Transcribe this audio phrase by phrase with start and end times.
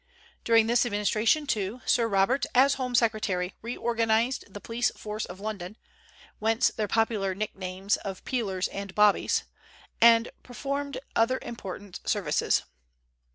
[0.43, 5.77] During this administration, too, Sir Robert, as home secretary, reorganized the police force of London
[6.39, 9.43] (whence their popular nicknames of "Peelers" and "Bobbies"),
[10.01, 12.63] and performed other important services.